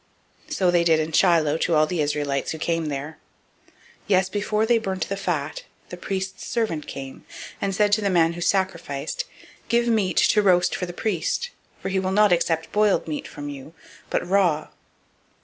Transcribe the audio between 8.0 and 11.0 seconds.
the man who sacrificed, Give flesh to roast for the